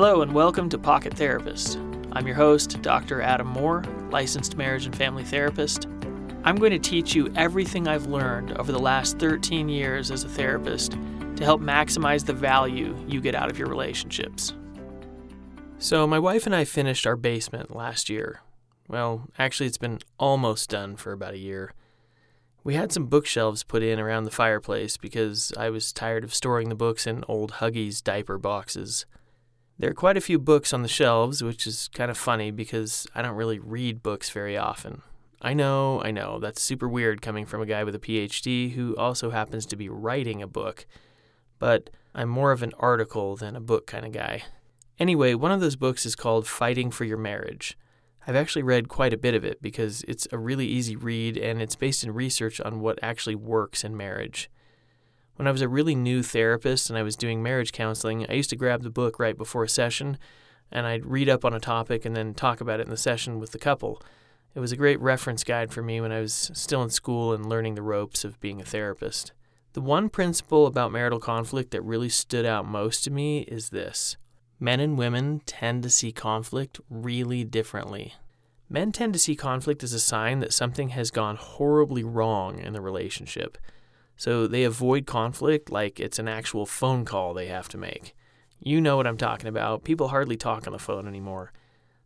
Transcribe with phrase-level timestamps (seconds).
[0.00, 1.76] Hello, and welcome to Pocket Therapist.
[2.12, 3.20] I'm your host, Dr.
[3.20, 5.88] Adam Moore, licensed marriage and family therapist.
[6.44, 10.28] I'm going to teach you everything I've learned over the last 13 years as a
[10.28, 10.92] therapist
[11.34, 14.54] to help maximize the value you get out of your relationships.
[15.78, 18.42] So, my wife and I finished our basement last year.
[18.86, 21.72] Well, actually, it's been almost done for about a year.
[22.62, 26.68] We had some bookshelves put in around the fireplace because I was tired of storing
[26.68, 29.04] the books in old Huggies diaper boxes.
[29.80, 33.06] There are quite a few books on the shelves, which is kind of funny because
[33.14, 35.02] I don't really read books very often.
[35.40, 38.96] I know, I know, that's super weird coming from a guy with a PhD who
[38.96, 40.84] also happens to be writing a book,
[41.60, 44.42] but I'm more of an article than a book kind of guy.
[44.98, 47.78] Anyway, one of those books is called Fighting for Your Marriage.
[48.26, 51.62] I've actually read quite a bit of it because it's a really easy read and
[51.62, 54.50] it's based in research on what actually works in marriage.
[55.38, 58.50] When I was a really new therapist and I was doing marriage counseling, I used
[58.50, 60.18] to grab the book right before a session
[60.72, 63.38] and I'd read up on a topic and then talk about it in the session
[63.38, 64.02] with the couple.
[64.56, 67.48] It was a great reference guide for me when I was still in school and
[67.48, 69.30] learning the ropes of being a therapist.
[69.74, 74.16] The one principle about marital conflict that really stood out most to me is this
[74.58, 78.14] men and women tend to see conflict really differently.
[78.68, 82.72] Men tend to see conflict as a sign that something has gone horribly wrong in
[82.72, 83.56] the relationship.
[84.18, 88.16] So they avoid conflict like it's an actual phone call they have to make.
[88.58, 89.84] You know what I'm talking about.
[89.84, 91.52] People hardly talk on the phone anymore.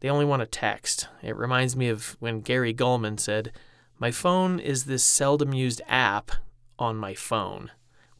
[0.00, 1.08] They only want to text.
[1.22, 3.52] It reminds me of when Gary Gulman said,
[3.98, 6.30] My phone is this seldom used app
[6.78, 7.70] on my phone.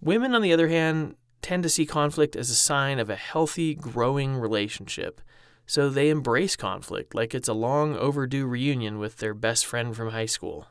[0.01, 3.75] Women, on the other hand, tend to see conflict as a sign of a healthy,
[3.75, 5.21] growing relationship.
[5.67, 10.11] So they embrace conflict like it's a long overdue reunion with their best friend from
[10.11, 10.69] high school.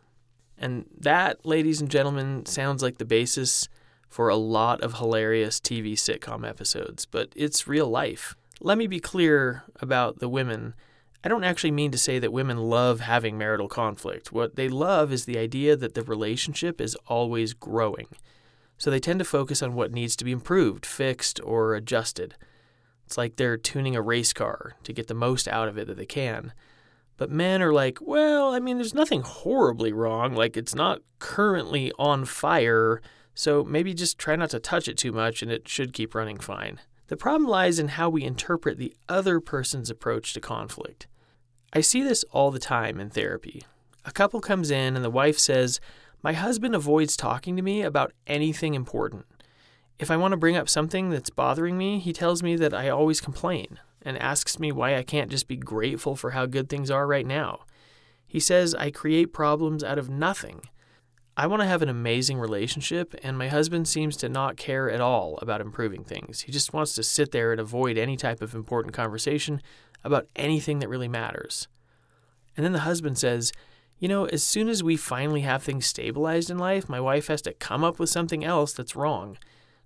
[0.64, 3.68] And that, ladies and gentlemen, sounds like the basis
[4.08, 8.34] for a lot of hilarious TV sitcom episodes, but it's real life.
[8.62, 10.74] Let me be clear about the women.
[11.22, 14.32] I don't actually mean to say that women love having marital conflict.
[14.32, 18.08] What they love is the idea that the relationship is always growing.
[18.78, 22.36] So they tend to focus on what needs to be improved, fixed, or adjusted.
[23.06, 25.98] It's like they're tuning a race car to get the most out of it that
[25.98, 26.54] they can.
[27.18, 30.34] But men are like, well, I mean, there's nothing horribly wrong.
[30.34, 33.02] Like, it's not currently on fire,
[33.36, 36.40] so maybe just try not to touch it too much and it should keep running
[36.40, 36.80] fine.
[37.08, 41.08] The problem lies in how we interpret the other person's approach to conflict.
[41.72, 43.64] I see this all the time in therapy.
[44.06, 45.80] A couple comes in and the wife says,
[46.22, 49.26] My husband avoids talking to me about anything important.
[50.00, 52.90] If I want to bring up something that's bothering me, he tells me that I
[52.90, 56.92] always complain and asks me why I can't just be grateful for how good things
[56.92, 57.62] are right now.
[58.26, 60.62] He says I create problems out of nothing.
[61.36, 65.02] I want to have an amazing relationship, and my husband seems to not care at
[65.02, 66.42] all about improving things.
[66.42, 69.62] He just wants to sit there and avoid any type of important conversation
[70.04, 71.68] about anything that really matters.
[72.56, 73.52] And then the husband says,
[74.00, 77.42] You know, as soon as we finally have things stabilized in life, my wife has
[77.44, 79.38] to come up with something else that's wrong.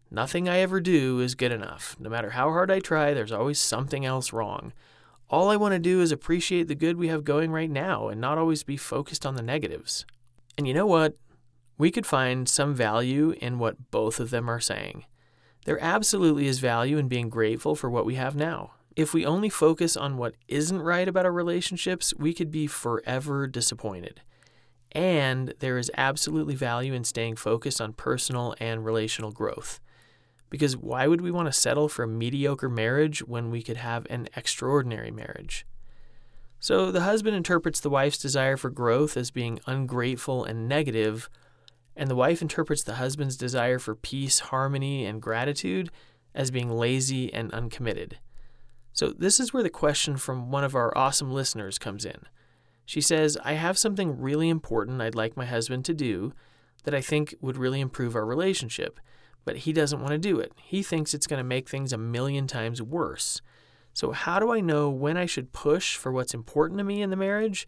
[0.09, 1.95] Nothing I ever do is good enough.
[1.99, 4.71] No matter how hard I try, there's always something else wrong.
[5.29, 8.21] All I want to do is appreciate the good we have going right now and
[8.21, 10.05] not always be focused on the negatives.
[10.57, 11.17] And you know what?
[11.77, 15.05] We could find some value in what both of them are saying.
[15.65, 18.71] There absolutely is value in being grateful for what we have now.
[18.95, 23.45] If we only focus on what isn't right about our relationships, we could be forever
[23.45, 24.21] disappointed.
[24.93, 29.81] And there is absolutely value in staying focused on personal and relational growth.
[30.49, 34.07] Because why would we want to settle for a mediocre marriage when we could have
[34.09, 35.65] an extraordinary marriage?
[36.59, 41.29] So the husband interprets the wife's desire for growth as being ungrateful and negative,
[41.95, 45.91] and the wife interprets the husband's desire for peace, harmony, and gratitude
[46.33, 48.19] as being lazy and uncommitted.
[48.93, 52.21] So this is where the question from one of our awesome listeners comes in.
[52.85, 56.33] She says, I have something really important I'd like my husband to do
[56.83, 58.99] that I think would really improve our relationship
[59.47, 60.51] but he doesn't want to do it.
[60.61, 63.41] He thinks it's going to make things a million times worse.
[63.93, 67.11] So, how do I know when I should push for what's important to me in
[67.11, 67.65] the marriage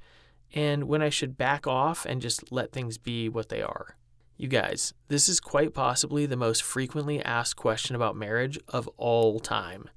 [0.54, 3.96] and when I should back off and just let things be what they are?
[4.36, 9.40] You guys, this is quite possibly the most frequently asked question about marriage of all
[9.40, 9.90] time.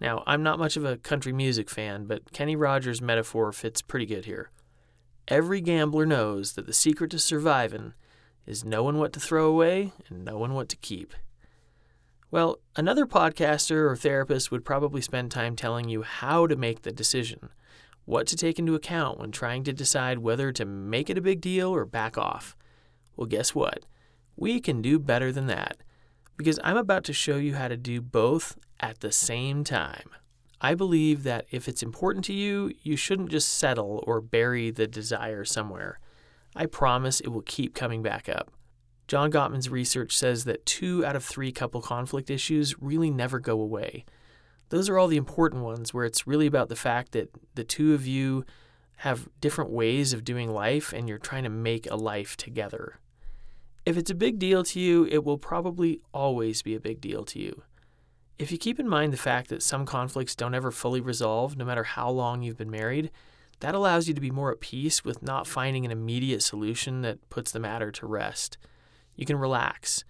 [0.00, 4.06] Now, I'm not much of a country music fan, but Kenny Rogers' metaphor fits pretty
[4.06, 4.50] good here.
[5.28, 7.94] Every gambler knows that the secret to surviving
[8.46, 11.14] is knowing what to throw away and knowing what to keep.
[12.30, 16.90] Well, another podcaster or therapist would probably spend time telling you how to make the
[16.90, 17.50] decision,
[18.04, 21.40] what to take into account when trying to decide whether to make it a big
[21.40, 22.56] deal or back off.
[23.16, 23.84] Well, guess what?
[24.36, 25.76] We can do better than that
[26.36, 30.10] because I'm about to show you how to do both at the same time.
[30.60, 34.86] I believe that if it's important to you, you shouldn't just settle or bury the
[34.86, 36.00] desire somewhere.
[36.54, 38.52] I promise it will keep coming back up.
[39.06, 43.60] John Gottman's research says that two out of three couple conflict issues really never go
[43.60, 44.04] away.
[44.70, 47.94] Those are all the important ones where it's really about the fact that the two
[47.94, 48.44] of you
[48.98, 52.98] have different ways of doing life and you're trying to make a life together.
[53.84, 57.24] If it's a big deal to you, it will probably always be a big deal
[57.26, 57.62] to you.
[58.38, 61.64] If you keep in mind the fact that some conflicts don't ever fully resolve, no
[61.64, 63.10] matter how long you've been married,
[63.64, 67.30] that allows you to be more at peace with not finding an immediate solution that
[67.30, 68.58] puts the matter to rest.
[69.16, 70.04] You can relax,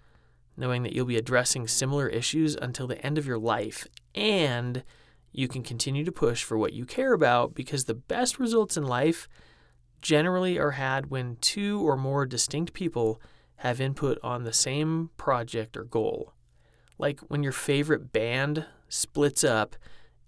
[0.57, 4.83] knowing that you'll be addressing similar issues until the end of your life, and
[5.31, 8.83] you can continue to push for what you care about because the best results in
[8.83, 9.29] life
[10.03, 13.23] generally are had when two or more distinct people
[13.59, 16.33] have input on the same project or goal.
[16.99, 19.77] Like when your favorite band splits up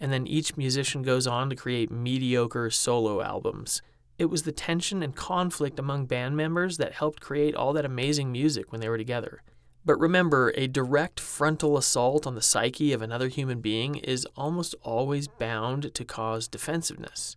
[0.00, 3.82] and then each musician goes on to create mediocre solo albums.
[4.18, 8.32] It was the tension and conflict among band members that helped create all that amazing
[8.32, 9.42] music when they were together.
[9.84, 14.74] But remember, a direct frontal assault on the psyche of another human being is almost
[14.82, 17.36] always bound to cause defensiveness.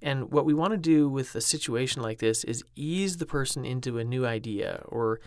[0.00, 3.64] And what we want to do with a situation like this is ease the person
[3.64, 5.20] into a new idea or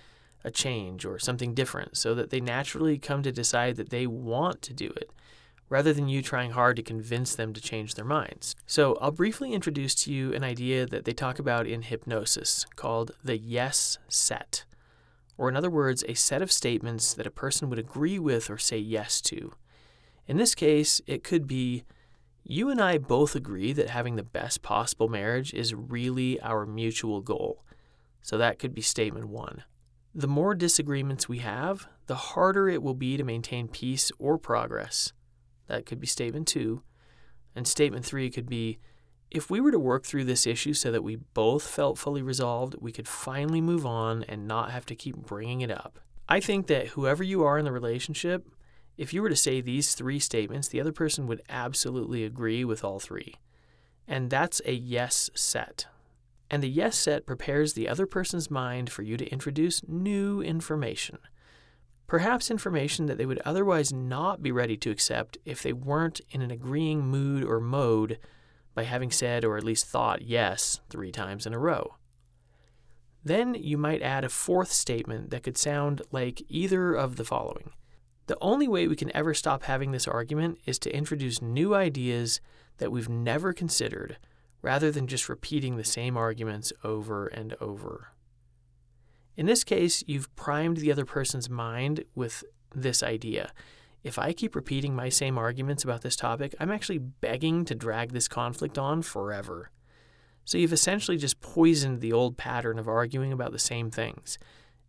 [0.44, 4.62] a change or something different so that they naturally come to decide that they want
[4.64, 5.12] to do it
[5.72, 8.56] rather than you trying hard to convince them to change their minds.
[8.68, 13.14] So, I'll briefly introduce to you an idea that they talk about in hypnosis called
[13.24, 14.66] the yes set
[15.42, 18.60] or in other words, a set of statements that a person would agree with or
[18.60, 19.54] say yes to.
[20.28, 21.84] In this case, it could be
[22.44, 27.22] You and I both agree that having the best possible marriage is really our mutual
[27.22, 27.66] goal.
[28.22, 29.64] So that could be statement one.
[30.14, 35.12] The more disagreements we have, the harder it will be to maintain peace or progress.
[35.68, 36.84] That could be statement two.
[37.56, 38.80] And statement three could be
[39.32, 42.76] if we were to work through this issue so that we both felt fully resolved,
[42.80, 46.00] we could finally move on and not have to keep bringing it up.
[46.28, 48.46] I think that whoever you are in the relationship,
[48.98, 52.84] if you were to say these three statements, the other person would absolutely agree with
[52.84, 53.36] all three.
[54.06, 55.88] And that's a yes set.
[56.50, 61.20] And the yes set prepares the other person's mind for you to introduce new information.
[62.12, 66.42] Perhaps information that they would otherwise not be ready to accept if they weren't in
[66.42, 68.20] an agreeing mood or mode
[68.76, 71.96] by having said or at least thought yes three times in a row.
[73.24, 77.72] Then you might add a fourth statement that could sound like either of the following.
[78.28, 82.42] The only way we can ever stop having this argument is to introduce new ideas
[82.80, 84.18] that we've never considered
[84.62, 88.10] rather than just repeating the same arguments over and over.
[89.38, 92.44] In this case, you've primed the other person's mind with
[92.74, 93.52] this idea
[94.04, 98.12] if I keep repeating my same arguments about this topic, I'm actually begging to drag
[98.12, 99.70] this conflict on forever.
[100.44, 104.40] So you've essentially just poisoned the old pattern of arguing about the same things.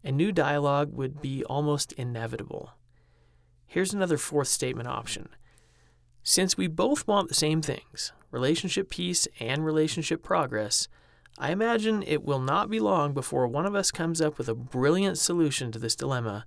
[0.02, 2.70] A new dialogue would be almost inevitable.
[3.66, 5.28] Here's another fourth statement option.
[6.22, 10.88] Since we both want the same things relationship peace and relationship progress
[11.42, 14.54] I imagine it will not be long before one of us comes up with a
[14.54, 16.46] brilliant solution to this dilemma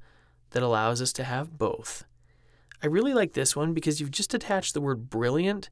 [0.51, 2.06] that allows us to have both.
[2.81, 5.69] I really like this one because you've just attached the word brilliant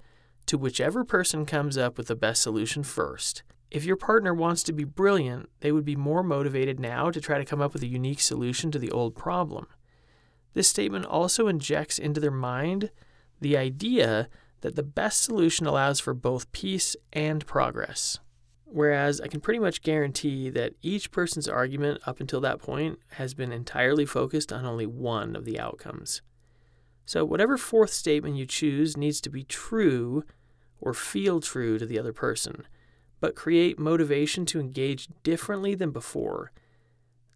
[0.47, 3.43] to whichever person comes up with the best solution first.
[3.71, 7.37] If your partner wants to be brilliant, they would be more motivated now to try
[7.37, 9.67] to come up with a unique solution to the old problem.
[10.53, 12.91] This statement also injects into their mind
[13.39, 14.27] the idea
[14.59, 18.19] that the best solution allows for both peace and progress.
[18.73, 23.35] Whereas I can pretty much guarantee that each person's argument up until that point has
[23.35, 26.23] been entirely focused on only one of the outcomes.
[27.05, 30.23] So, whatever fourth statement you choose needs to be true
[30.81, 32.65] or feel true to the other person,
[33.19, 36.51] but create motivation to engage differently than before.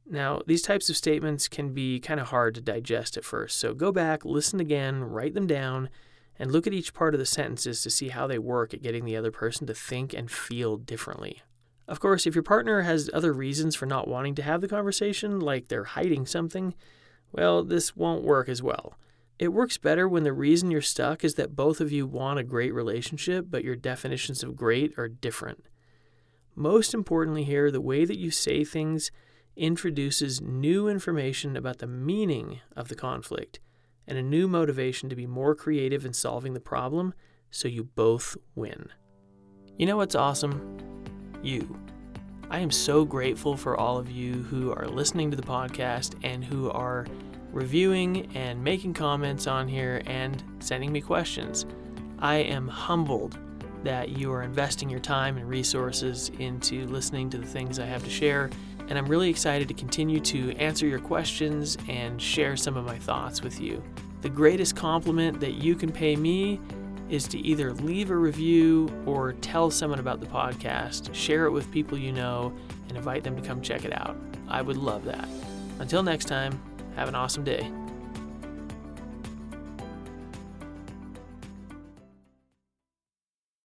[0.10, 3.76] Now, these types of statements can be kind of hard to digest at first, so
[3.76, 5.90] go back, listen again, write them down,
[6.40, 9.06] and look at each part of the sentences to see how they work at getting
[9.06, 11.42] the other person to think and feel differently.
[11.88, 15.40] Of course, if your partner has other reasons for not wanting to have the conversation,
[15.40, 16.74] like they're hiding something,
[17.32, 18.96] well, this won't work as well.
[19.40, 22.44] It works better when the reason you're stuck is that both of you want a
[22.44, 25.64] great relationship, but your definitions of great are different.
[26.56, 29.12] Most importantly, here, the way that you say things
[29.56, 33.60] introduces new information about the meaning of the conflict
[34.08, 37.14] and a new motivation to be more creative in solving the problem
[37.52, 38.90] so you both win.
[39.78, 40.78] You know what's awesome?
[41.44, 41.80] You.
[42.50, 46.44] I am so grateful for all of you who are listening to the podcast and
[46.44, 47.06] who are
[47.52, 51.66] reviewing and making comments on here and sending me questions.
[52.20, 53.38] I am humbled
[53.84, 58.04] that you are investing your time and resources into listening to the things I have
[58.04, 58.50] to share,
[58.88, 62.98] and I'm really excited to continue to answer your questions and share some of my
[62.98, 63.84] thoughts with you.
[64.22, 66.60] The greatest compliment that you can pay me
[67.10, 71.72] is to either leave a review or tell someone about the podcast, share it with
[71.72, 72.54] people you know,
[72.88, 74.18] and invite them to come check it out.
[74.48, 75.28] I would love that.
[75.80, 76.60] Until next time,
[76.96, 77.72] have an awesome day.